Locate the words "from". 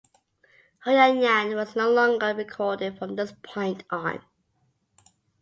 2.97-3.15